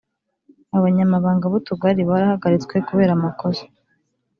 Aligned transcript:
Abanyamabanga 0.77 1.45
b’utugari 1.51 2.01
barahagaritswe 2.09 2.75
kubera 2.87 3.11
amakosa 3.17 3.63